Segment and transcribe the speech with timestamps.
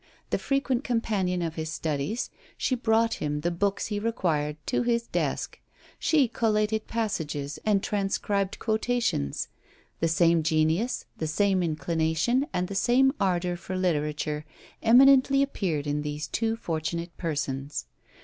[0.31, 5.05] The frequent companion of his studies, she brought him the books he required to his
[5.05, 5.59] desk;
[5.99, 9.47] she collated passages, and transcribed quotations;
[9.99, 14.43] the same genius, the same inclination, and the same ardour for literature,
[14.81, 17.85] eminently appeared in those two fortunate persons.